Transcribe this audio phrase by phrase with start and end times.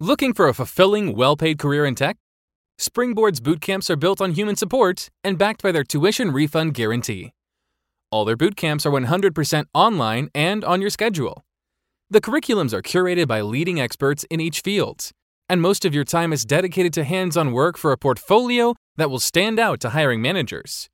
[0.00, 2.18] Looking for a fulfilling, well paid career in tech?
[2.78, 7.32] Springboard's boot camps are built on human support and backed by their tuition refund guarantee.
[8.12, 11.42] All their boot camps are 100% online and on your schedule.
[12.08, 15.10] The curriculums are curated by leading experts in each field,
[15.48, 19.10] and most of your time is dedicated to hands on work for a portfolio that
[19.10, 20.88] will stand out to hiring managers.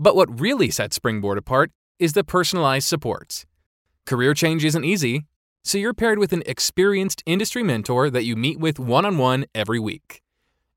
[0.00, 1.70] But what really sets Springboard apart
[2.00, 3.44] is the personalized support.
[4.04, 5.26] Career change isn't easy,
[5.62, 9.46] so you're paired with an experienced industry mentor that you meet with one on one
[9.54, 10.22] every week.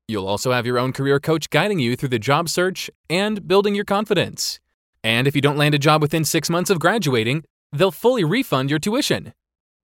[0.08, 3.74] You'll also have your own career coach guiding you through the job search and building
[3.74, 4.60] your confidence.
[5.02, 8.70] And if you don't land a job within six months of graduating, they'll fully refund
[8.70, 9.32] your tuition.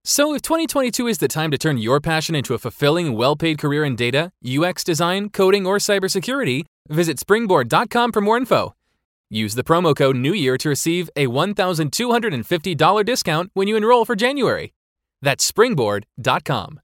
[0.04, 3.58] So, if 2022 is the time to turn your passion into a fulfilling, well paid
[3.58, 8.74] career in data, UX design, coding, or cybersecurity, visit springboard.com for more info.
[9.30, 14.16] Use the promo code New Year to receive a $1,250 discount when you enroll for
[14.16, 14.72] January.
[15.22, 16.80] That's springboard.com.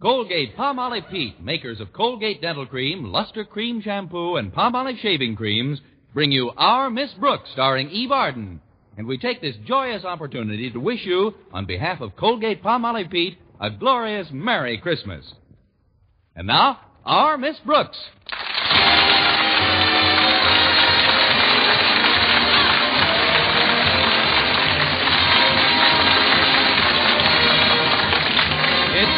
[0.00, 5.80] Colgate Palmolive Peet, makers of Colgate Dental Cream, Lustre Creme Shampoo, and Palmolive Shaving Creams,
[6.12, 8.60] bring you Our Miss Brooks, starring Eve Arden.
[8.98, 13.38] And we take this joyous opportunity to wish you, on behalf of Colgate Palmolive Peet,
[13.60, 15.32] a glorious Merry Christmas.
[16.34, 17.98] And now, Our Miss Brooks.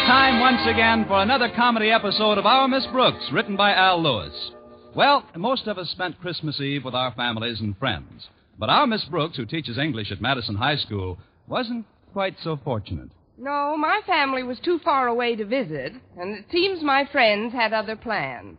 [0.08, 4.52] Time once again for another comedy episode of Our Miss Brooks, written by Al Lewis.
[4.94, 8.26] Well, most of us spent Christmas Eve with our families and friends.
[8.58, 13.10] But our Miss Brooks, who teaches English at Madison High School, wasn't quite so fortunate.
[13.36, 17.74] No, my family was too far away to visit, and it seems my friends had
[17.74, 18.56] other plans.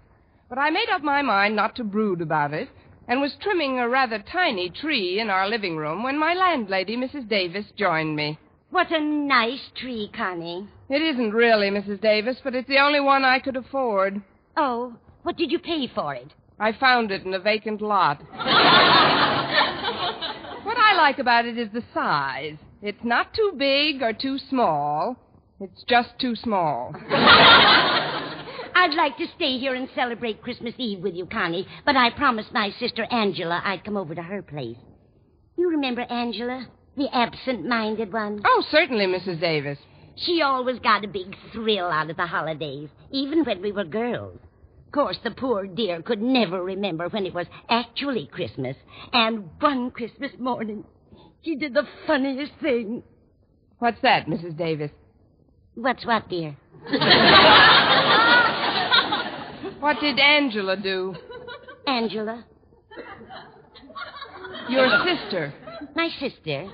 [0.50, 2.70] But I made up my mind not to brood about it,
[3.08, 7.28] and was trimming a rather tiny tree in our living room when my landlady, Mrs.
[7.28, 8.38] Davis, joined me.
[8.70, 10.68] What a nice tree, Connie.
[10.90, 12.02] It isn't really, Mrs.
[12.02, 14.22] Davis, but it's the only one I could afford.
[14.58, 16.34] Oh, what did you pay for it?
[16.60, 18.20] I found it in a vacant lot.
[18.32, 18.40] what
[20.78, 22.58] I like about it is the size.
[22.82, 25.16] It's not too big or too small.
[25.62, 26.96] It's just too small.
[27.10, 32.52] I'd like to stay here and celebrate Christmas Eve with you, Connie, but I promised
[32.54, 34.78] my sister Angela I'd come over to her place.
[35.58, 36.66] You remember Angela?
[36.98, 38.42] The absent minded one?
[38.44, 39.40] Oh, certainly, Mrs.
[39.40, 39.78] Davis.
[40.26, 44.40] She always got a big thrill out of the holidays, even when we were girls.
[44.88, 48.76] Of course, the poor dear could never remember when it was actually Christmas.
[49.14, 50.84] And one Christmas morning,
[51.44, 53.04] she did the funniest thing.
[53.78, 54.58] What's that, Mrs.
[54.58, 54.92] Davis?
[55.76, 56.58] What's what, dear?
[59.80, 61.16] what did Angela do?
[61.88, 62.46] Angela?
[64.70, 65.54] Your sister.
[65.96, 66.70] My sister.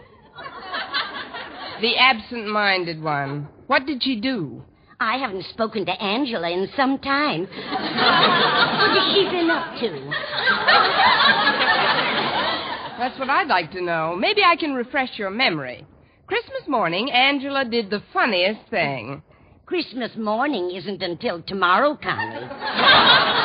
[1.81, 3.47] The absent minded one.
[3.68, 4.63] What did she do?
[5.00, 7.41] I haven't spoken to Angela in some time.
[7.41, 9.90] what has she been up to?
[12.97, 14.16] That's what I'd like to know.
[14.18, 15.86] Maybe I can refresh your memory.
[16.28, 19.22] Christmas morning, Angela did the funniest thing.
[19.66, 23.42] Christmas morning isn't until tomorrow, Connie.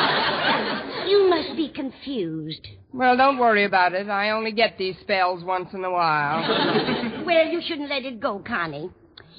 [1.07, 2.67] you must be confused.
[2.93, 4.09] Well, don't worry about it.
[4.09, 7.23] I only get these spells once in a while.
[7.25, 8.89] well, you shouldn't let it go, Connie.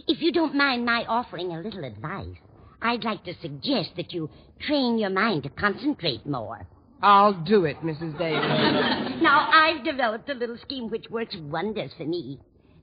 [0.09, 2.37] If you don't mind my offering a little advice,
[2.81, 4.31] I'd like to suggest that you
[4.67, 6.67] train your mind to concentrate more.
[7.03, 8.17] I'll do it, Mrs.
[8.19, 9.21] Davis.
[9.23, 12.39] now, I've developed a little scheme which works wonders for me.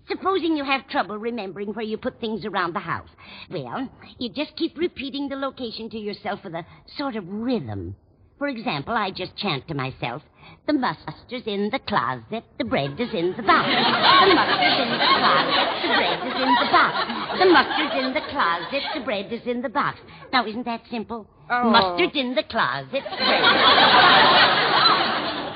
[0.10, 3.10] Supposing you have trouble remembering where you put things around the house.
[3.50, 6.66] Well, you just keep repeating the location to yourself with a
[6.98, 7.96] sort of rhythm.
[8.40, 10.24] For example, I just chant to myself,
[10.66, 13.68] the mustard's in the closet, the bread is in the box.
[13.68, 16.96] The mustard's in the closet, the bread is in the box.
[17.38, 20.00] The mustard's in the closet, the bread is in the box.
[20.32, 21.28] Now, isn't that simple?
[21.50, 21.70] Oh.
[21.70, 23.44] Mustard's in the closet, bread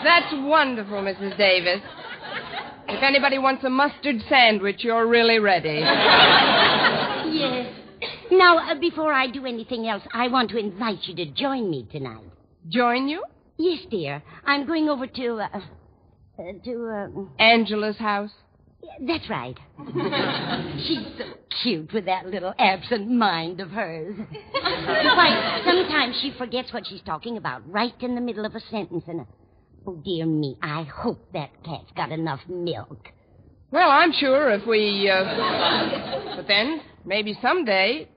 [0.04, 1.38] That's wonderful, Mrs.
[1.38, 1.80] Davis.
[2.90, 5.80] If anybody wants a mustard sandwich, you're really ready.
[7.32, 7.74] yes.
[8.30, 11.88] Now, uh, before I do anything else, I want to invite you to join me
[11.90, 12.26] tonight.
[12.70, 13.24] Join you?
[13.58, 14.24] Yes, dear.
[14.46, 15.48] I'm going over to, uh,
[16.40, 17.44] uh, to, uh...
[17.44, 18.32] Angela's house?
[19.02, 19.58] That's right.
[20.88, 21.24] She's so
[21.62, 24.16] cute with that little absent mind of hers.
[24.62, 29.04] Why, sometimes she forgets what she's talking about right in the middle of a sentence
[29.08, 29.26] and, uh,
[29.88, 33.10] oh, dear me, I hope that cat's got enough milk.
[33.72, 36.36] Well, I'm sure if we, uh...
[36.36, 38.08] But then, maybe someday,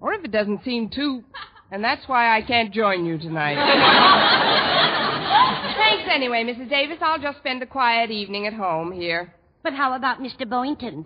[0.00, 1.22] or if it doesn't seem too
[1.70, 3.56] and that's why I can't join you tonight.
[5.76, 6.70] Thanks anyway, Mrs.
[6.70, 6.98] Davis.
[7.00, 9.34] I'll just spend a quiet evening at home here.
[9.62, 10.48] But how about Mr.
[10.48, 11.04] Boynton?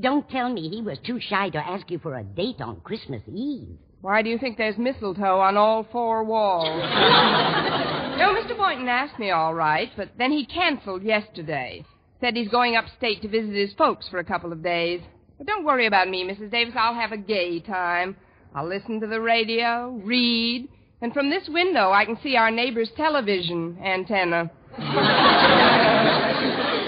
[0.00, 3.22] Don't tell me he was too shy to ask you for a date on Christmas
[3.32, 3.76] Eve.
[4.00, 6.64] Why do you think there's mistletoe on all four walls?
[8.18, 8.56] no, Mr.
[8.56, 11.84] Boynton asked me all right, but then he canceled yesterday.
[12.20, 15.00] Said he's going upstate to visit his folks for a couple of days.
[15.38, 16.50] But don't worry about me, Mrs.
[16.50, 16.74] Davis.
[16.76, 18.16] I'll have a gay time.
[18.54, 20.68] I'll listen to the radio, read,
[21.00, 24.50] and from this window I can see our neighbor's television antenna.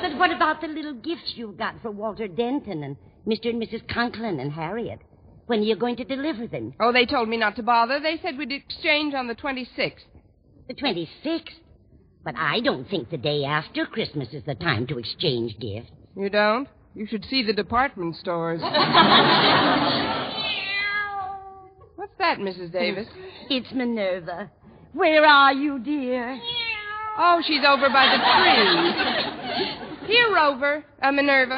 [0.00, 2.96] But what about the little gifts you've got for Walter Denton and
[3.26, 3.50] Mr.
[3.50, 3.86] and Mrs.
[3.92, 5.00] Conklin and Harriet?
[5.46, 6.72] When are you going to deliver them?
[6.78, 7.98] Oh, they told me not to bother.
[8.00, 10.04] They said we'd exchange on the 26th.
[10.68, 11.50] The 26th?
[12.24, 15.90] But I don't think the day after Christmas is the time to exchange gifts.
[16.16, 16.68] You don't?
[16.94, 18.60] You should see the department stores.
[21.98, 22.70] What's that, Mrs.
[22.70, 23.08] Davis?
[23.50, 24.48] It's Minerva.
[24.92, 26.40] Where are you, dear?
[27.18, 28.18] Oh, she's over by the
[30.06, 30.06] tree.
[30.06, 30.84] Here, Rover.
[31.02, 31.56] Uh, Minerva.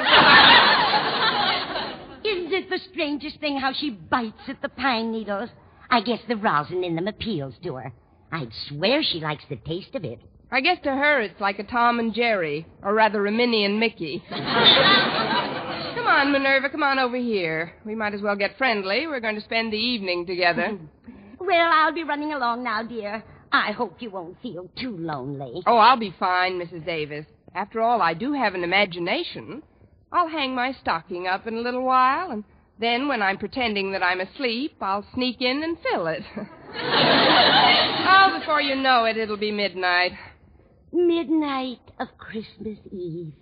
[2.24, 5.50] Isn't it the strangest thing how she bites at the pine needles?
[5.90, 7.92] I guess the rosin in them appeals to her.
[8.32, 10.20] I'd swear she likes the taste of it.
[10.50, 13.78] I guess to her it's like a Tom and Jerry, or rather a Minnie and
[13.78, 14.24] Mickey.
[16.20, 17.72] On, Minerva, come on over here.
[17.86, 19.06] We might as well get friendly.
[19.06, 20.78] We're going to spend the evening together.
[21.42, 23.24] Well, I'll be running along now, dear.
[23.50, 25.62] I hope you won't feel too lonely.
[25.66, 26.84] Oh, I'll be fine, Mrs.
[26.84, 27.24] Davis.
[27.54, 29.62] After all, I do have an imagination.
[30.12, 32.44] I'll hang my stocking up in a little while, and
[32.78, 36.22] then when I'm pretending that I'm asleep, I'll sneak in and fill it.
[36.36, 40.12] oh, before you know it, it'll be midnight.
[40.92, 43.32] Midnight of Christmas Eve.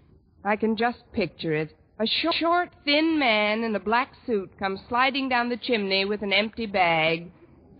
[0.44, 1.76] I can just picture it.
[2.00, 6.22] A short, short, thin man in a black suit comes sliding down the chimney with
[6.22, 7.32] an empty bag.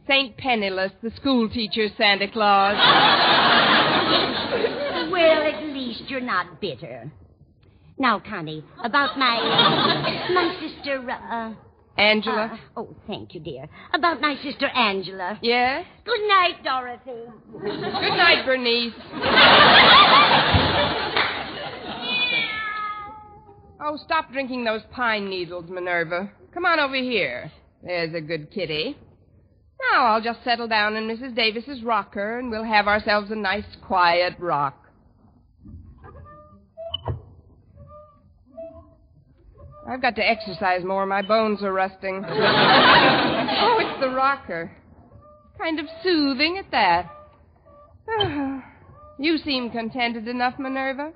[0.09, 2.75] Saint Penniless, the schoolteacher Santa Claus.
[5.13, 7.13] well, at least you're not bitter.
[7.97, 9.37] Now, Connie, about my
[10.35, 11.09] my sister.
[11.09, 11.55] Uh,
[11.97, 12.51] Angela.
[12.53, 13.69] Uh, oh, thank you, dear.
[13.93, 15.39] About my sister Angela.
[15.43, 15.85] Yes?
[16.05, 17.23] Good night, Dorothy.
[17.53, 18.95] Good night, Bernice.
[23.81, 26.31] oh, stop drinking those pine needles, Minerva.
[26.53, 27.51] Come on over here.
[27.83, 28.97] There's a good kitty.
[29.93, 31.35] Now I'll just settle down in Mrs.
[31.35, 34.85] Davis's rocker, and we'll have ourselves a nice, quiet rock.
[39.89, 41.07] I've got to exercise more.
[41.07, 42.23] My bones are rusting.
[42.29, 44.71] oh, it's the rocker.
[45.59, 47.11] Kind of soothing at that.
[49.19, 51.13] you seem contented enough, Minerva.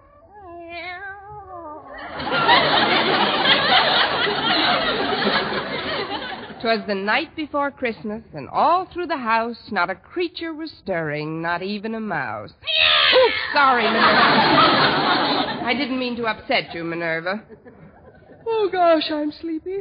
[6.62, 11.42] Twas the night before Christmas, and all through the house not a creature was stirring,
[11.42, 12.52] not even a mouse.
[12.52, 15.64] Oops, sorry, Minerva.
[15.64, 17.42] I didn't mean to upset you, Minerva.
[18.46, 19.78] Oh, gosh, I'm sleepy.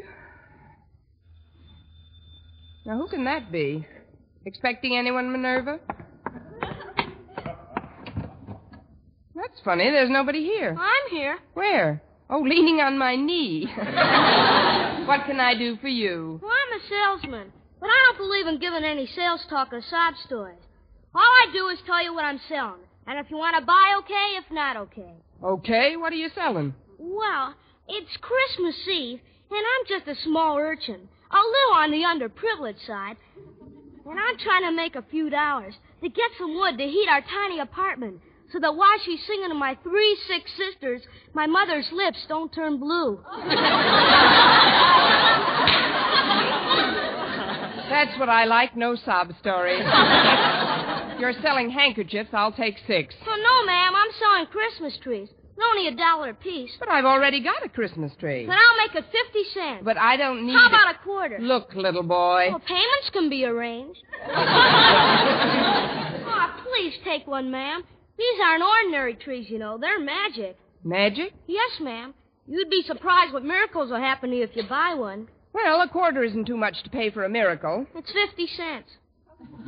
[2.88, 3.86] Now, who can that be?
[4.48, 5.80] Expecting anyone, Minerva?
[9.36, 9.84] That's funny.
[9.92, 10.76] There's nobody here.
[10.80, 11.38] I'm here.
[11.54, 12.02] Where?
[12.28, 13.68] Oh, leaning on my knee.
[15.08, 16.40] what can I do for you?
[16.42, 20.16] Well, I'm a salesman, but I don't believe in giving any sales talk or sob
[20.26, 20.60] stories.
[21.14, 22.82] All I do is tell you what I'm selling.
[23.08, 24.38] And if you want to buy, okay.
[24.38, 25.14] If not, okay.
[25.44, 26.74] Okay, what are you selling?
[26.98, 27.56] Well,
[27.88, 29.20] it's Christmas Eve,
[29.50, 33.18] and I'm just a small urchin, a little on the underprivileged side.
[34.06, 37.22] And I'm trying to make a few dollars to get some wood to heat our
[37.22, 41.02] tiny apartment so that while she's singing to my three sick sisters,
[41.34, 43.20] my mother's lips don't turn blue.
[47.90, 49.84] That's what I like, no sob stories.
[51.20, 53.14] You're selling handkerchiefs, I'll take six.
[53.28, 55.30] Oh, no, ma'am, I'm selling Christmas trees.
[55.58, 56.72] They're only a dollar apiece.
[56.80, 58.46] But I've already got a Christmas tree.
[58.48, 59.82] Then I'll make it 50 cents.
[59.84, 61.38] But I don't need How about a quarter?
[61.40, 62.48] Look, little boy.
[62.50, 64.02] Well, payments can be arranged.
[66.34, 67.84] oh, please take one, ma'am.
[68.18, 69.78] These aren't ordinary trees, you know.
[69.78, 70.58] They're magic.
[70.84, 71.34] Magic?
[71.48, 72.14] Yes, ma'am.
[72.48, 75.28] You'd be surprised what miracles will happen to you if you buy one.
[75.54, 77.86] Well, a quarter isn't too much to pay for a miracle.
[77.96, 78.90] It's 50 cents.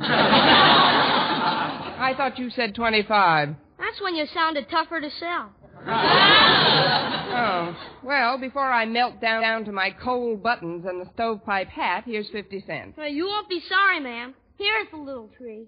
[0.00, 3.54] I thought you said 25.
[3.78, 5.52] That's when you sounded tougher to sell.
[7.36, 7.76] Oh.
[8.04, 12.28] Well, before I melt down, down to my coal buttons and the stovepipe hat, here's
[12.30, 12.94] 50 cents.
[12.96, 14.34] Well, you won't be sorry, ma'am.
[14.56, 15.66] Here's the little tree.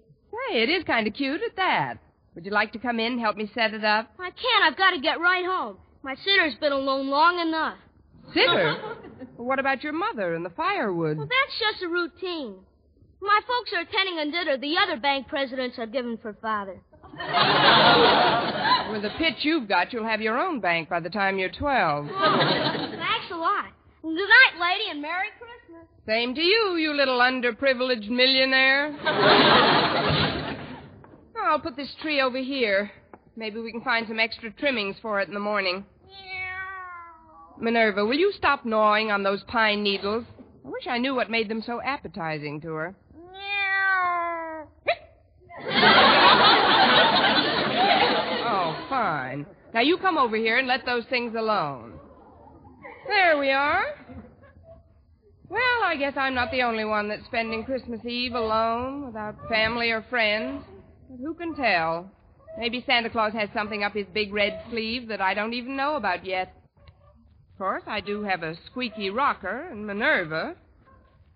[0.49, 1.95] Hey, it is kind of cute at that.
[2.37, 4.11] Would you like to come in and help me set it up?
[4.19, 4.63] I can't.
[4.63, 5.77] I've got to get right home.
[6.03, 7.79] My sitter's been alone long enough.
[8.31, 8.77] Sitter?
[9.37, 11.17] well, what about your mother and the firewood?
[11.17, 12.57] Well, that's just a routine.
[13.23, 16.79] My folks are attending a dinner the other bank presidents have given for father.
[18.91, 22.05] With the pitch you've got, you'll have your own bank by the time you're 12.
[22.11, 23.71] Thanks a lot.
[24.03, 25.87] Good night, lady, and Merry Christmas.
[26.05, 28.93] Same to you, you little underprivileged millionaire.
[31.37, 32.91] Oh, I'll put this tree over here.
[33.35, 35.85] Maybe we can find some extra trimmings for it in the morning.
[37.59, 40.25] Minerva, will you stop gnawing on those pine needles?
[40.65, 42.95] I wish I knew what made them so appetizing to her.
[48.45, 49.45] oh, fine.
[49.73, 51.93] Now you come over here and let those things alone.
[53.07, 53.83] There we are.
[55.49, 59.91] Well, I guess I'm not the only one that's spending Christmas Eve alone without family
[59.91, 60.63] or friends.
[61.09, 62.11] But who can tell?
[62.57, 65.95] Maybe Santa Claus has something up his big red sleeve that I don't even know
[65.95, 66.53] about yet.
[67.53, 70.55] Of course, I do have a squeaky rocker and Minerva.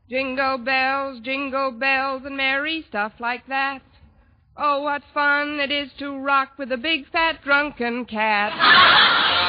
[0.09, 3.81] Jingle bells, jingle bells, and merry stuff like that.
[4.57, 9.37] Oh, what fun it is to rock with a big fat drunken cat.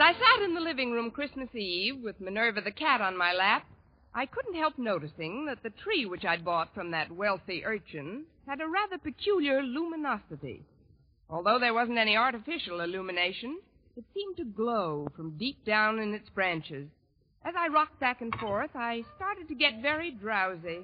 [0.00, 3.34] As I sat in the living room Christmas Eve with Minerva the cat on my
[3.34, 3.66] lap,
[4.14, 8.62] I couldn't help noticing that the tree which I'd bought from that wealthy urchin had
[8.62, 10.64] a rather peculiar luminosity.
[11.28, 13.58] Although there wasn't any artificial illumination,
[13.94, 16.88] it seemed to glow from deep down in its branches.
[17.44, 20.80] As I rocked back and forth, I started to get very drowsy.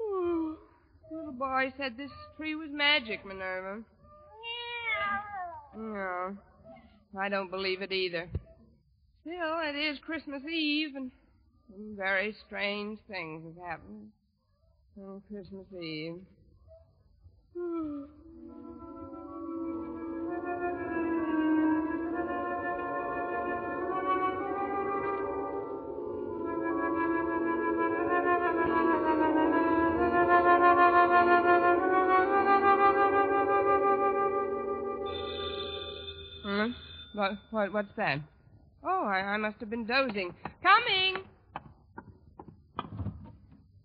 [0.00, 0.56] Ooh,
[1.10, 3.82] little boy said this tree was magic, Minerva.
[5.76, 6.36] No,
[7.18, 8.28] I don't believe it either.
[9.20, 11.10] Still, it is Christmas Eve, and
[11.96, 14.08] very strange things have happened
[14.98, 16.20] on Christmas Eve.
[37.14, 38.20] What, what, what's that?
[38.84, 40.34] Oh, I, I must have been dozing.
[40.62, 41.22] Coming!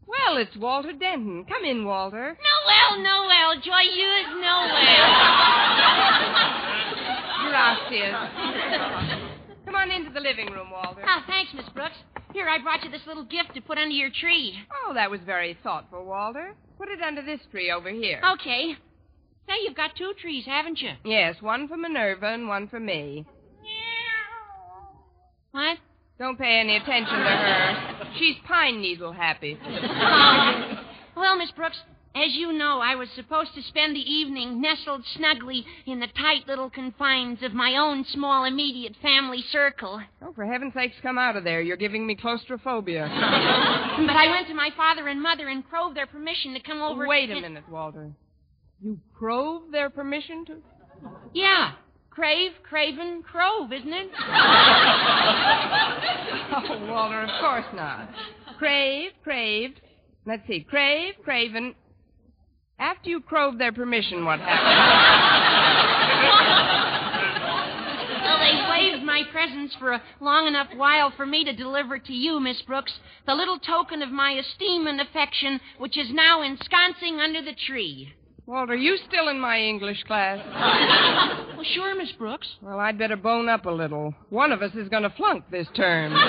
[0.07, 1.45] Well, it's Walter Denton.
[1.45, 2.37] Come in, Walter.
[2.37, 4.69] Noel, Noel, joyeux Noel.
[7.49, 8.15] Gracias.
[9.65, 11.01] Come on into the living room, Walter.
[11.05, 11.97] Ah, thanks, Miss Brooks.
[12.33, 14.53] Here, I brought you this little gift to put under your tree.
[14.85, 16.55] Oh, that was very thoughtful, Walter.
[16.77, 18.21] Put it under this tree over here.
[18.33, 18.77] Okay.
[19.47, 20.91] Say, you've got two trees, haven't you?
[21.05, 23.25] Yes, one for Minerva and one for me.
[25.51, 25.77] What?
[26.19, 28.03] Don't pay any attention to her.
[28.19, 29.57] She's pine needle happy.
[29.63, 30.83] Oh.
[31.15, 31.77] Well, Miss Brooks,
[32.15, 36.47] as you know, I was supposed to spend the evening nestled snugly in the tight
[36.47, 40.01] little confines of my own small immediate family circle.
[40.21, 41.61] Oh, for heaven's sakes, come out of there.
[41.61, 43.07] You're giving me claustrophobia.
[43.97, 47.07] But I went to my father and mother and crowed their permission to come over.
[47.07, 48.11] Wait a and- minute, Walter.
[48.81, 50.57] You crove their permission to?
[51.33, 51.71] Yeah.
[52.09, 54.09] Crave, Craven, Crove, isn't it?
[56.49, 58.09] Oh, Walter, of course not.
[58.57, 59.79] Crave, craved.
[60.25, 60.65] Let's see.
[60.67, 61.75] Crave, craven.
[62.79, 65.43] After you crove their permission, what happened?
[68.23, 72.13] Well, they waived my presence for a long enough while for me to deliver to
[72.13, 77.19] you, Miss Brooks, the little token of my esteem and affection, which is now ensconcing
[77.19, 78.13] under the tree.
[78.47, 80.39] Walter, you still in my English class?
[81.57, 82.47] Well, sure, Miss Brooks.
[82.61, 84.13] Well, I'd better bone up a little.
[84.29, 86.13] One of us is going to flunk this term.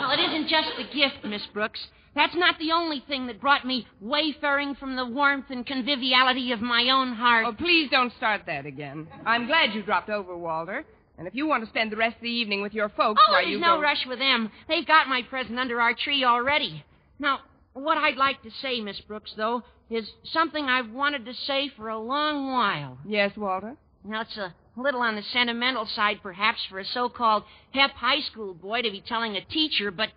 [0.00, 1.80] Well, it isn't just the gift, Miss Brooks.
[2.14, 6.60] That's not the only thing that brought me wayfaring from the warmth and conviviality of
[6.60, 7.44] my own heart.
[7.48, 9.08] Oh, please don't start that again.
[9.26, 10.84] I'm glad you dropped over, Walter.
[11.18, 13.32] And if you want to spend the rest of the evening with your folks, Oh,
[13.32, 13.82] why there's you no go...
[13.82, 14.50] rush with them.
[14.68, 16.84] They've got my present under our tree already.
[17.18, 17.40] Now,
[17.74, 21.88] what I'd like to say, Miss Brooks, though, is something I've wanted to say for
[21.88, 22.98] a long while.
[23.06, 23.76] Yes, Walter?
[24.04, 28.54] Now, it's a little on the sentimental side, perhaps, for a so-called hep high school
[28.54, 30.10] boy to be telling a teacher, but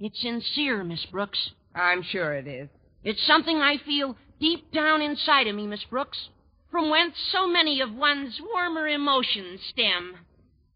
[0.00, 1.50] it's sincere, Miss Brooks.
[1.74, 2.68] I'm sure it is.
[3.04, 6.28] It's something I feel deep down inside of me, Miss Brooks,
[6.70, 10.16] from whence so many of one's warmer emotions stem.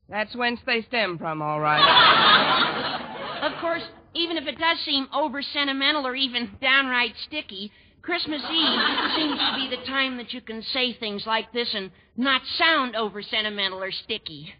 [0.08, 3.08] That's whence they stem from, all right.
[3.42, 3.82] Of course,
[4.14, 7.72] even if it does seem over sentimental or even downright sticky,
[8.02, 8.80] Christmas Eve
[9.16, 12.96] seems to be the time that you can say things like this and not sound
[12.96, 14.52] over sentimental or sticky.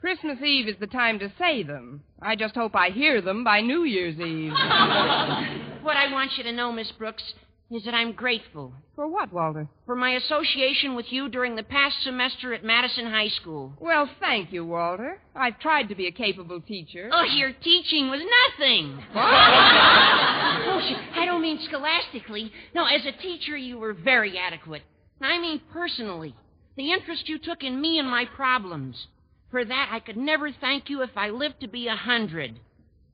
[0.00, 2.02] Christmas Eve is the time to say them.
[2.20, 4.52] I just hope I hear them by New Year's Eve.
[5.82, 7.34] What I want you to know, Miss Brooks,
[7.74, 9.68] is that I'm grateful For what, Walter?
[9.86, 13.72] for my association with you during the past semester at Madison High School.
[13.80, 15.18] Well, thank you, Walter.
[15.34, 17.08] I've tried to be a capable teacher.
[17.12, 18.98] Oh, your teaching was nothing.
[19.14, 22.52] oh, sh- I don't mean scholastically.
[22.74, 24.82] No, as a teacher, you were very adequate.
[25.20, 26.34] I mean personally.
[26.76, 29.06] The interest you took in me and my problems.
[29.50, 32.58] For that, I could never thank you if I lived to be a hundred.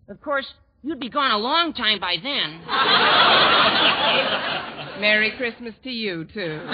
[0.08, 0.46] Of course,
[0.82, 2.60] you'd be gone a long time by then.
[5.00, 6.60] Merry Christmas to you, too.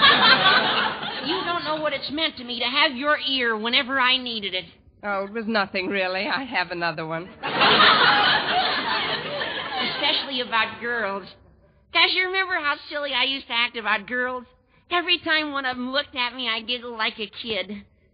[1.25, 4.53] You don't know what it's meant to me to have your ear whenever I needed
[4.53, 4.65] it.
[5.03, 6.27] Oh, it was nothing, really.
[6.27, 7.23] I have another one.
[9.95, 11.27] especially about girls.
[11.93, 14.45] Gosh, you remember how silly I used to act about girls?
[14.91, 17.71] Every time one of them looked at me, I giggled like a kid.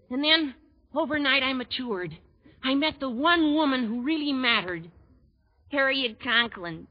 [0.10, 0.56] And then,
[0.96, 2.18] overnight, I matured.
[2.64, 4.90] I met the one woman who really mattered
[5.72, 6.88] Harriet Conklin.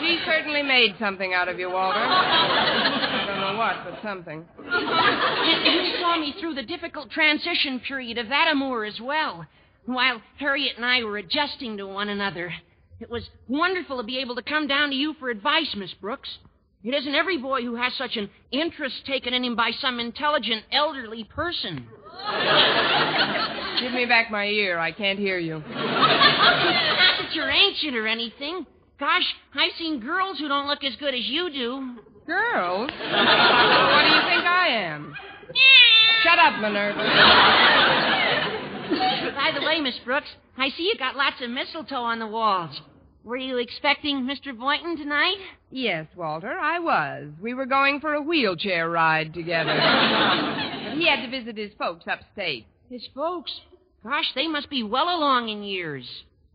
[0.00, 1.98] She certainly made something out of you, Walter.
[1.98, 4.44] I don't know what, but something.
[4.58, 9.46] You saw me through the difficult transition period of that amour as well,
[9.84, 12.52] while Harriet and I were adjusting to one another.
[13.00, 16.38] It was wonderful to be able to come down to you for advice, Miss Brooks.
[16.84, 20.64] It isn't every boy who has such an interest taken in him by some intelligent
[20.72, 21.86] elderly person.
[23.80, 24.78] Give me back my ear.
[24.78, 25.58] I can't hear you.
[25.58, 28.66] Not that you're ancient or anything.
[28.98, 29.24] Gosh,
[29.54, 31.96] I've seen girls who don't look as good as you do.
[32.26, 32.90] Girls?
[32.90, 35.14] what do you think I am?
[36.22, 36.98] Shut up, Minerva.
[39.34, 42.80] By the way, Miss Brooks, I see you got lots of mistletoe on the walls.
[43.24, 44.56] Were you expecting Mr.
[44.58, 45.36] Boynton tonight?
[45.70, 47.28] Yes, Walter, I was.
[47.40, 49.72] We were going for a wheelchair ride together.
[49.74, 52.66] but he had to visit his folks upstate.
[52.90, 53.52] His folks?
[54.02, 56.04] Gosh, they must be well along in years.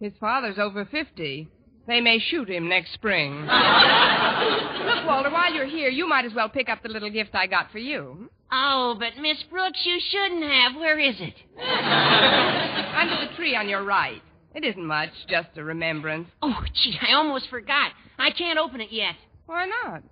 [0.01, 1.47] His father's over 50.
[1.87, 3.33] They may shoot him next spring.
[3.41, 7.47] Look, Walter, while you're here, you might as well pick up the little gift I
[7.47, 8.29] got for you.
[8.51, 10.75] Oh, but Miss Brooks, you shouldn't have.
[10.75, 11.33] Where is it?
[11.57, 14.21] Under the tree on your right.
[14.55, 16.27] It isn't much, just a remembrance.
[16.41, 17.91] Oh, gee, I almost forgot.
[18.17, 19.15] I can't open it yet.
[19.45, 20.03] Why not?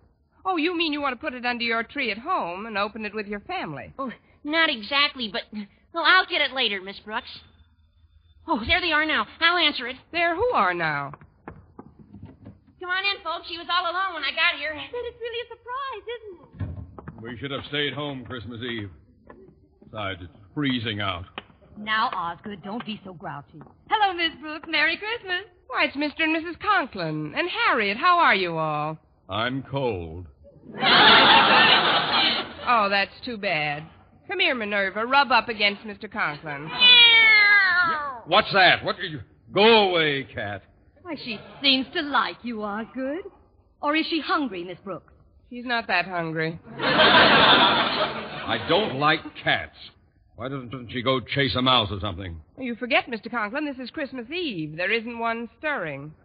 [0.45, 3.05] Oh, you mean you want to put it under your tree at home and open
[3.05, 3.93] it with your family?
[3.97, 4.11] Oh,
[4.43, 5.41] not exactly, but
[5.93, 7.39] well, I'll get it later, Miss Brooks.
[8.47, 9.25] Oh, there they are now.
[9.39, 9.95] I'll answer it.
[10.11, 11.13] There, who are now?
[11.47, 13.47] Come on in, folks.
[13.49, 14.75] She was all alone when I got here.
[14.75, 17.23] But it's really a surprise, isn't it?
[17.23, 18.91] We should have stayed home Christmas Eve.
[19.83, 21.25] Besides, it's freezing out.
[21.77, 23.61] Now, Osgood, don't be so grouchy.
[23.89, 24.67] Hello, Miss Brooks.
[24.69, 25.43] Merry Christmas.
[25.67, 26.23] Why, it's Mr.
[26.23, 26.59] and Mrs.
[26.59, 27.33] Conklin.
[27.35, 28.97] And Harriet, how are you all?
[29.29, 30.27] I'm cold.
[32.67, 33.83] Oh, that's too bad.
[34.27, 35.05] Come here, Minerva.
[35.05, 36.11] Rub up against Mr.
[36.11, 36.69] Conklin.
[38.25, 38.83] What's that?
[38.83, 39.21] What did you.
[39.53, 40.63] Go away, cat.
[41.03, 43.23] Why, she seems to like you, Osgood.
[43.81, 45.13] Or is she hungry, Miss Brooks?
[45.51, 46.59] She's not that hungry.
[46.79, 49.75] I don't like cats.
[50.35, 52.41] Why doesn't she go chase a mouse or something?
[52.59, 53.31] You forget, Mr.
[53.31, 54.75] Conklin, this is Christmas Eve.
[54.75, 56.13] There isn't one stirring.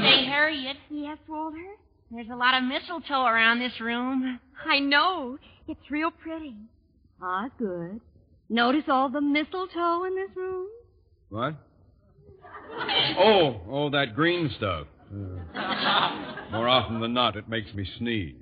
[0.00, 1.58] Hey, Harriet, Yes, Walter?
[2.10, 4.38] there's a lot of mistletoe around this room.
[4.64, 5.36] I know.
[5.66, 6.54] It's real pretty.
[7.20, 8.00] Ah, good.
[8.48, 10.66] Notice all the mistletoe in this room?
[11.28, 11.54] What?
[13.18, 14.86] Oh, oh, that green stuff.
[15.12, 18.36] Uh, more often than not, it makes me sneeze.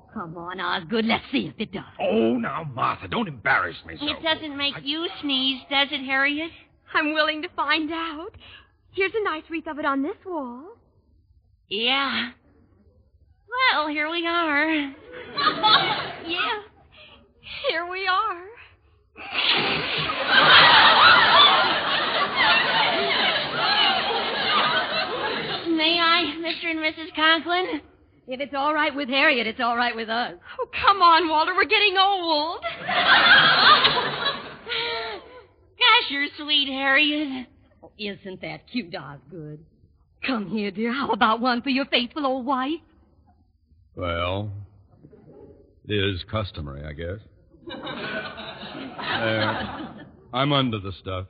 [0.00, 1.04] Oh, come on, Osgood.
[1.04, 1.84] Let's see if it does.
[2.00, 4.06] Oh, now, Martha, don't embarrass me so.
[4.06, 6.50] It doesn't make you sneeze, does it, Harriet?
[6.94, 8.30] I'm willing to find out.
[8.92, 10.64] Here's a nice wreath of it on this wall.
[11.68, 12.30] Yeah.
[13.74, 14.70] Well, here we are.
[16.26, 16.62] yeah.
[17.68, 18.46] Here we are.
[25.76, 26.70] May I, Mr.
[26.70, 27.14] and Mrs.
[27.14, 27.80] Conklin?
[28.30, 30.34] If it's all right with Harriet, it's all right with us.
[30.60, 31.52] Oh, come on, Walter.
[31.52, 32.62] We're getting old.
[35.76, 37.48] Gosh, you're sweet, Harriet.
[37.82, 39.64] Oh, isn't that cute, Osgood?
[40.24, 40.92] Come here, dear.
[40.92, 42.78] How about one for your faithful old wife?
[43.96, 44.52] Well,
[45.88, 47.18] it is customary, I guess.
[49.18, 50.06] There.
[50.32, 51.26] I'm under the stuff.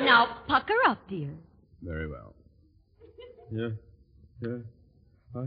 [0.00, 1.30] Now, pucker up, dear.
[1.84, 2.34] Very well.
[3.52, 3.68] Yeah,
[4.40, 4.56] yeah.
[5.36, 5.44] I,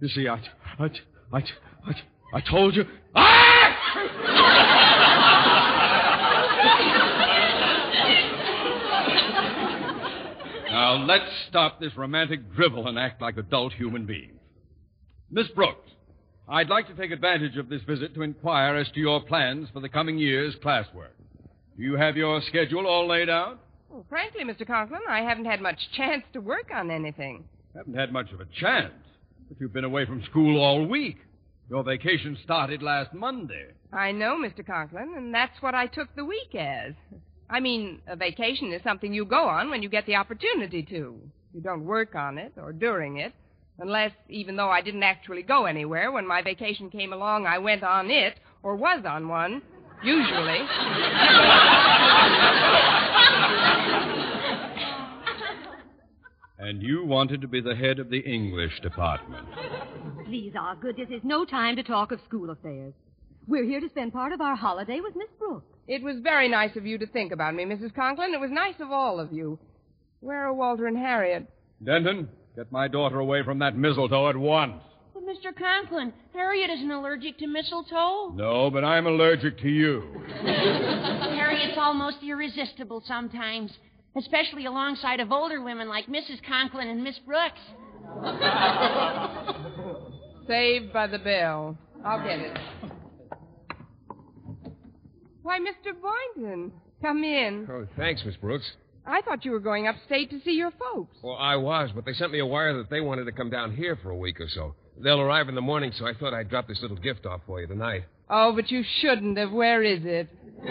[0.00, 0.34] you see, I,
[0.78, 0.90] I,
[1.32, 1.92] I, I,
[2.34, 2.84] I told you.
[3.14, 3.78] Ah!
[10.68, 14.40] now let's stop this romantic drivel and act like adult human beings.
[15.30, 15.90] Miss Brooks,
[16.48, 19.78] I'd like to take advantage of this visit to inquire as to your plans for
[19.78, 21.14] the coming year's classwork.
[21.76, 23.60] Do you have your schedule all laid out?
[23.88, 24.66] Well, frankly, Mr.
[24.66, 27.44] Conklin, I haven't had much chance to work on anything.
[27.74, 28.92] Haven't had much of a chance.
[29.48, 31.16] But you've been away from school all week.
[31.70, 33.68] Your vacation started last Monday.
[33.92, 34.66] I know, Mr.
[34.66, 36.94] Conklin, and that's what I took the week as.
[37.50, 41.18] I mean, a vacation is something you go on when you get the opportunity to.
[41.54, 43.32] You don't work on it or during it,
[43.78, 47.82] unless, even though I didn't actually go anywhere, when my vacation came along, I went
[47.82, 49.62] on it or was on one,
[50.02, 50.60] usually.
[56.58, 59.46] And you wanted to be the head of the English department.
[60.26, 62.92] Please, Osgood, this is no time to talk of school affairs.
[63.46, 65.64] We're here to spend part of our holiday with Miss Brooks.
[65.86, 67.94] It was very nice of you to think about me, Mrs.
[67.94, 68.34] Conklin.
[68.34, 69.58] It was nice of all of you.
[70.20, 71.48] Where are Walter and Harriet?
[71.82, 74.82] Denton, get my daughter away from that mistletoe at once.
[75.28, 75.56] But, Mr.
[75.56, 78.32] Conklin, Harriet isn't allergic to mistletoe.
[78.34, 80.22] No, but I'm allergic to you.
[80.42, 83.72] Harriet's almost irresistible sometimes,
[84.16, 86.40] especially alongside of older women like Mrs.
[86.46, 87.60] Conklin and Miss Brooks.
[90.46, 91.76] Saved by the bell.
[92.04, 92.58] I'll get it.
[95.42, 95.92] Why, Mr.
[96.36, 97.68] Boynton, come in.
[97.70, 98.70] Oh, thanks, Miss Brooks.
[99.06, 101.16] I thought you were going upstate to see your folks.
[101.22, 103.74] Well, I was, but they sent me a wire that they wanted to come down
[103.74, 104.74] here for a week or so.
[105.02, 107.60] They'll arrive in the morning, so I thought I'd drop this little gift off for
[107.60, 108.04] you tonight.
[108.28, 109.52] Oh, but you shouldn't have.
[109.52, 110.28] Where is it?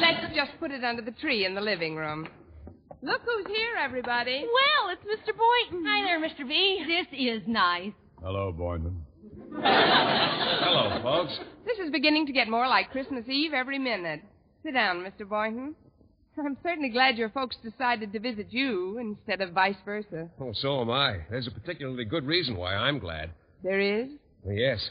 [0.00, 2.28] Let's just put it under the tree in the living room.
[3.02, 4.44] Look who's here, everybody.
[4.44, 5.32] Well, it's Mr.
[5.36, 5.86] Boynton.
[5.86, 6.48] Hi there, Mr.
[6.48, 6.84] B.
[6.86, 7.92] This is nice.
[8.22, 9.04] Hello, Boynton.
[9.54, 11.38] Hello, folks.
[11.66, 14.22] This is beginning to get more like Christmas Eve every minute.
[14.62, 15.28] Sit down, Mr.
[15.28, 15.74] Boynton.
[16.44, 20.28] I'm certainly glad your folks decided to visit you instead of vice versa.
[20.40, 21.18] Oh, so am I.
[21.30, 23.30] There's a particularly good reason why I'm glad.
[23.62, 24.08] There is?
[24.46, 24.90] Yes.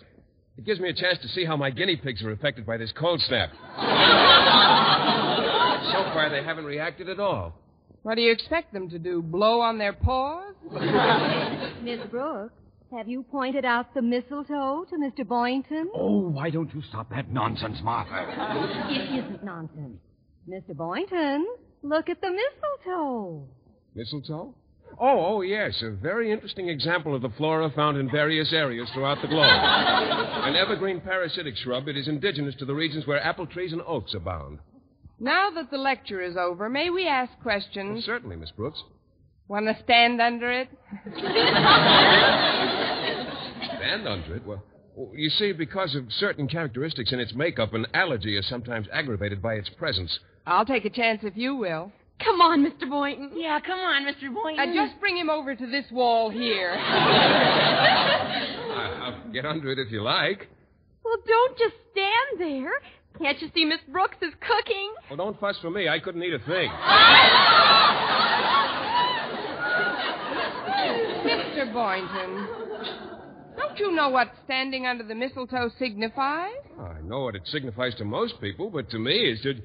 [0.57, 2.91] It gives me a chance to see how my guinea pigs are affected by this
[2.97, 3.49] cold snap.
[3.51, 3.57] so
[6.13, 7.55] far, they haven't reacted at all.
[8.03, 9.21] What do you expect them to do?
[9.21, 10.53] Blow on their paws?
[11.83, 12.53] Miss Brooks,
[12.91, 15.27] have you pointed out the mistletoe to Mr.
[15.27, 15.89] Boynton?
[15.95, 18.27] Oh, why don't you stop that nonsense, Martha?
[18.89, 19.99] It isn't nonsense.
[20.49, 20.75] Mr.
[20.75, 21.45] Boynton,
[21.81, 23.47] look at the mistletoe.
[23.95, 24.53] Mistletoe?
[24.99, 25.81] Oh, oh, yes.
[25.81, 29.43] A very interesting example of the flora found in various areas throughout the globe.
[29.49, 34.13] An evergreen parasitic shrub, it is indigenous to the regions where apple trees and oaks
[34.13, 34.59] abound.
[35.19, 38.05] Now that the lecture is over, may we ask Well, questions?
[38.05, 38.83] certainly, Miss Brooks.
[39.47, 40.67] Want to stand under it?
[43.77, 44.45] Stand under it.
[44.45, 44.63] Well,
[44.95, 49.41] well, you see, because of certain characteristics in its makeup, an allergy is sometimes aggravated
[49.41, 50.19] by its presence.
[50.45, 51.91] I'll take a chance if you will.
[52.23, 52.89] Come on, Mr.
[52.89, 53.31] Boynton.
[53.35, 54.33] Yeah, come on, Mr.
[54.33, 54.59] Boynton.
[54.59, 54.87] Uh, Boynton.
[54.87, 56.71] just bring him over to this wall here.
[58.73, 60.47] I'll get under it if you like.
[61.03, 62.71] Well, don't just stand there.
[63.19, 64.93] Can't you see Miss Brooks is cooking?
[65.09, 65.87] Well, don't fuss for me.
[65.89, 66.69] I couldn't eat a thing.
[71.23, 71.71] Mr.
[71.73, 72.47] Boynton,
[73.73, 76.51] don't you know what standing under the mistletoe signifies?
[76.79, 79.61] I know what it signifies to most people, but to me, it's just.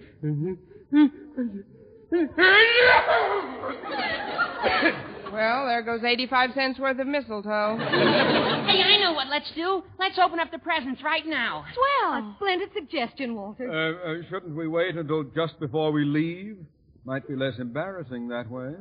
[5.33, 7.77] Well, there goes 85 cents worth of mistletoe.
[7.79, 9.83] Hey, I know what let's do.
[9.99, 11.65] Let's open up the presents right now.
[11.75, 12.13] Swell.
[12.13, 13.71] A splendid suggestion, Walter.
[13.71, 16.57] Uh, uh, shouldn't we wait until just before we leave?
[17.05, 18.75] Might be less embarrassing that way.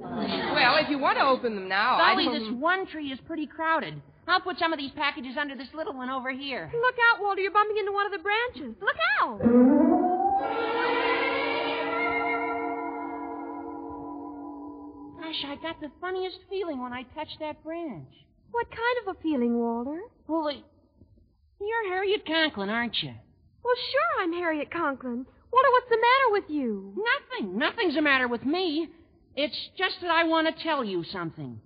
[0.00, 2.32] Well, if you want to open them now, I don't...
[2.32, 4.00] this one tree is pretty crowded.
[4.26, 6.70] I'll put some of these packages under this little one over here.
[6.72, 7.42] Look out, Walter.
[7.42, 8.74] You're bumping into one of the branches.
[8.80, 9.38] Look out.
[15.20, 18.08] Gosh, I got the funniest feeling when I touched that branch.
[18.50, 20.00] What kind of a feeling, Walter?
[20.26, 20.52] Well, uh,
[21.60, 23.12] you're Harriet Conklin, aren't you?
[23.64, 25.26] Well, sure, I'm Harriet Conklin.
[25.52, 26.94] Walter, what's the matter with you?
[26.96, 27.58] Nothing.
[27.58, 28.88] Nothing's the matter with me.
[29.36, 31.60] It's just that I want to tell you something.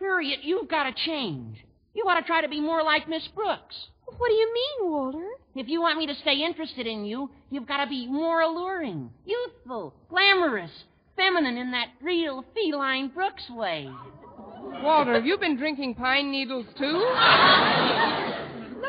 [0.00, 1.64] Harriet, you've got to change.
[1.94, 3.76] You ought to try to be more like Miss Brooks.
[4.04, 5.28] What do you mean, Walter?
[5.54, 9.10] If you want me to stay interested in you, you've got to be more alluring,
[9.24, 10.70] youthful, glamorous,
[11.16, 13.88] feminine in that real feline Brooks way.
[14.82, 16.84] Walter, have you been drinking pine needles, too?
[16.84, 17.04] Look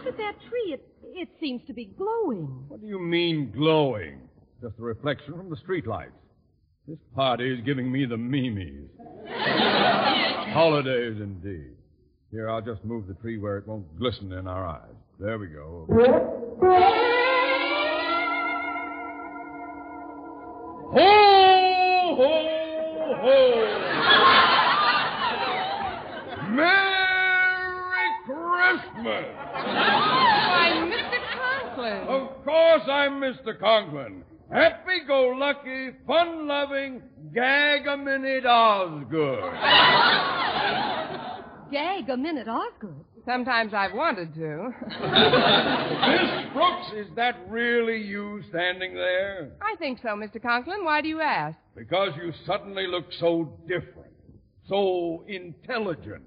[0.08, 0.74] at that tree.
[0.74, 2.66] It, it seems to be glowing.
[2.68, 4.22] What do you mean glowing?
[4.62, 6.10] Just a reflection from the streetlights.
[6.88, 8.90] This party is giving me the memes.
[10.54, 11.75] Holidays indeed.
[12.36, 14.92] Here, I'll just move the tree where it won't glisten in our eyes.
[15.22, 15.86] There we go.
[20.92, 21.06] Ho,
[22.18, 22.50] ho,
[23.22, 23.40] ho!
[26.50, 28.84] Merry Christmas!
[28.84, 29.26] Christmas!
[29.54, 31.20] Why, Mr.
[31.40, 32.02] Conklin.
[32.10, 33.58] Of course I'm Mr.
[33.58, 34.24] Conklin.
[34.52, 37.02] Happy-go-lucky, fun-loving,
[37.34, 39.40] gag-a-minute Osgood.
[41.72, 43.04] Gag a minute, Osgood.
[43.26, 44.40] Sometimes I've wanted to.
[46.10, 49.52] Miss Brooks, is that really you standing there?
[49.62, 50.42] I think so, Mr.
[50.42, 50.86] Conklin.
[50.86, 51.58] Why do you ask?
[51.76, 54.14] Because you suddenly look so different,
[54.68, 56.24] so intelligent.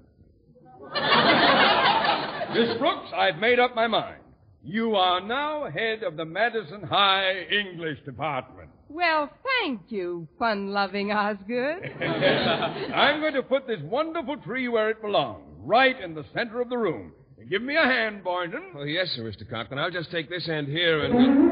[2.53, 4.21] Miss Brooks, I've made up my mind.
[4.63, 8.69] You are now head of the Madison High English Department.
[8.89, 9.29] Well,
[9.61, 11.83] thank you, fun-loving Osgood.
[12.01, 16.69] I'm going to put this wonderful tree where it belongs, right in the center of
[16.69, 17.13] the room.
[17.49, 18.63] Give me a hand, Boynton.
[18.75, 19.49] Oh, yes, sir, Mr.
[19.49, 19.79] Conklin.
[19.79, 21.49] I'll just take this end here and.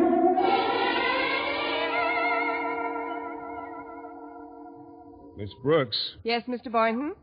[5.37, 6.71] Miss Brooks, Yes, Mr.
[6.71, 7.13] Boynton?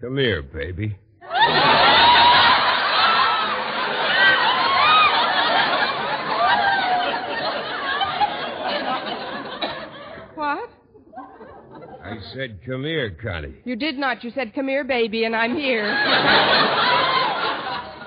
[0.00, 0.96] come here, baby.
[10.34, 10.70] What?
[12.02, 13.54] I said, come here, Connie.
[13.64, 14.22] You did not.
[14.24, 15.84] You said, come here, baby, and I'm here.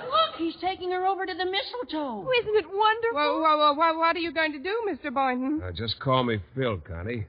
[0.10, 2.26] Look, he's taking her over to the mistletoe.
[2.26, 3.14] Oh, Isn't it wonderful?
[3.16, 5.14] Well, well, well, what, what are you going to do, Mr.
[5.14, 5.60] Boynton?
[5.60, 7.26] Now, just call me Phil, Connie.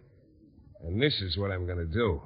[0.83, 2.21] And this is what I'm going to do.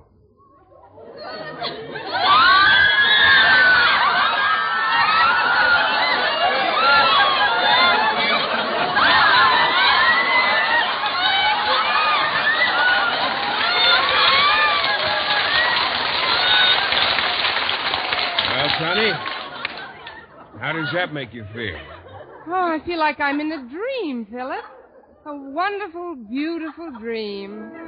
[20.84, 21.78] Does that make you feel?
[22.46, 24.64] Oh, I feel like I'm in a dream, Philip.
[25.26, 27.70] A wonderful, beautiful dream.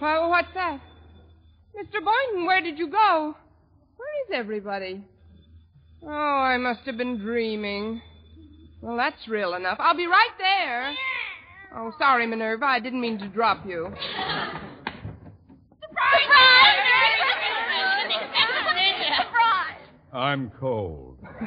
[0.00, 0.80] Well, what's that?
[1.74, 2.04] Mr.
[2.04, 3.34] Boynton, where did you go?
[3.96, 5.02] Where is everybody?
[6.02, 8.02] Oh, I must have been dreaming.
[8.82, 9.78] Well, that's real enough.
[9.80, 10.94] I'll be right there.
[11.76, 12.64] Oh, sorry, Minerva.
[12.66, 13.92] I didn't mean to drop you.
[15.80, 16.20] Surprise!
[19.18, 19.80] Surprise.
[20.12, 21.18] I'm cold.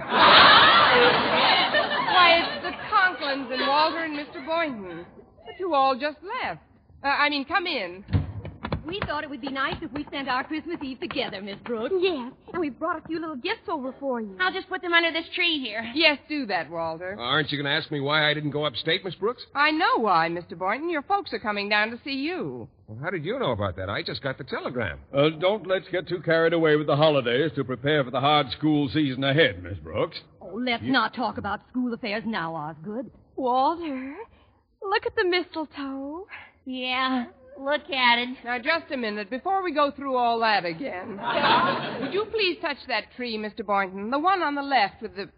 [2.14, 4.46] Why, it's the Conklins and Walter and Mr.
[4.46, 5.06] Boynton.
[5.46, 6.62] But you all just left.
[7.04, 8.04] Uh, I mean, come in.
[8.88, 11.94] We thought it would be nice if we spent our Christmas Eve together, Miss Brooks.
[12.00, 14.38] Yes, and we've brought a few little gifts over for you.
[14.40, 15.84] I'll just put them under this tree here.
[15.94, 17.18] Yes, do that, Walter.
[17.20, 19.44] Aren't you going to ask me why I didn't go upstate, Miss Brooks?
[19.54, 20.58] I know why, Mr.
[20.58, 20.90] Boynton.
[20.90, 22.70] Your folks are coming down to see you.
[22.88, 23.90] Well, how did you know about that?
[23.90, 25.00] I just got the telegram.
[25.14, 28.48] Uh, don't let's get too carried away with the holidays to prepare for the hard
[28.58, 30.18] school season ahead, Miss Brooks.
[30.42, 33.12] Oh, let's not talk about school affairs now, Osgood.
[33.36, 34.16] Walter,
[34.82, 36.26] look at the mistletoe.
[36.66, 37.26] Yeah,
[37.60, 38.30] look at it.
[38.44, 41.18] Now, just a minute, before we go through all that again.
[42.02, 43.66] Would you please touch that tree, Mr.
[43.66, 44.10] Boynton?
[44.12, 45.30] The one on the left with the.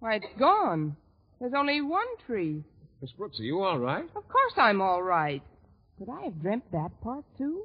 [0.00, 0.96] Why, it's gone.
[1.40, 2.62] There's only one tree.
[3.00, 4.04] Miss Brooks, are you all right?
[4.04, 5.42] Of course I'm all right.
[5.98, 7.64] Could I have dreamt that part, too?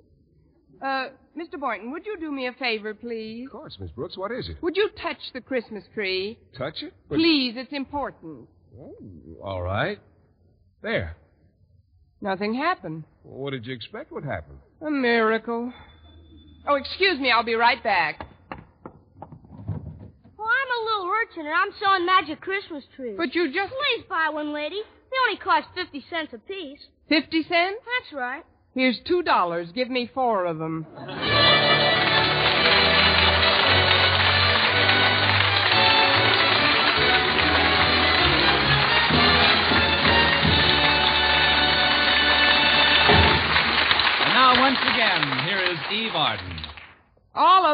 [0.81, 1.59] Uh, Mr.
[1.59, 3.45] Boynton, would you do me a favor, please?
[3.47, 4.17] Of course, Miss Brooks.
[4.17, 4.57] What is it?
[4.61, 6.37] Would you touch the Christmas tree?
[6.57, 6.93] Touch it?
[7.09, 8.47] But- Please, it's important.
[8.79, 8.95] Oh,
[9.43, 9.99] all right.
[10.81, 11.15] There.
[12.21, 13.03] Nothing happened.
[13.29, 14.55] What did you expect would happen?
[14.85, 15.71] A miracle.
[16.67, 18.25] Oh, excuse me, I'll be right back.
[20.37, 23.15] Well, I'm a little urchin and I'm selling magic Christmas trees.
[23.17, 23.71] But you just.
[23.71, 24.81] Please buy one, lady.
[24.81, 26.79] They only cost 50 cents apiece.
[27.07, 27.77] Fifty cents?
[27.85, 28.43] That's right.
[28.73, 29.69] Here's two dollars.
[29.73, 30.85] Give me four of them.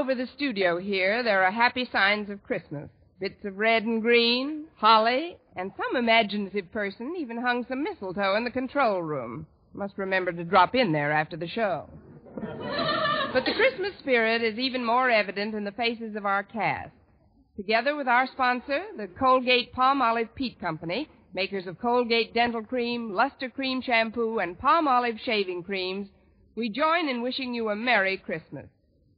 [0.06, 2.92] Over the studio here, there are happy signs of Christmas.
[3.20, 8.44] Bits of red and green, holly, and some imaginative person even hung some mistletoe in
[8.44, 9.48] the control room.
[9.74, 11.90] Must remember to drop in there after the show.
[12.36, 16.94] but the Christmas spirit is even more evident in the faces of our cast.
[17.58, 23.50] Together with our sponsor, the Colgate Palmolive Peet Company, makers of Colgate Dental Cream, Lustre
[23.50, 26.10] Creme Shampoo, and Palmolive Shaving Creams,
[26.56, 28.68] we join in wishing you a Merry Christmas.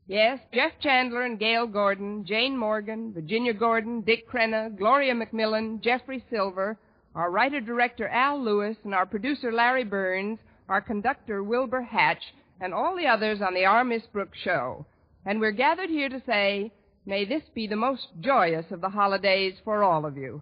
[0.09, 6.23] Yes, Jeff Chandler and Gale Gordon, Jane Morgan, Virginia Gordon, Dick Crenna, Gloria McMillan, Jeffrey
[6.29, 6.77] Silver,
[7.13, 10.39] our writer-director Al Lewis, and our producer Larry Berns,
[10.69, 12.23] our conductor Wilbur Hatch,
[12.61, 14.85] and all the others on the Our Miss Brooks show.
[15.25, 16.71] And we're gathered here to say,
[17.05, 20.41] may this be the most joyous of the holidays for all of you.